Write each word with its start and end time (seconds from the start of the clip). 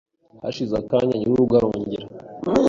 Hashize 0.43 0.73
akanya 0.81 1.15
nyir'urugo 1.17 1.53
arongera 1.59 2.05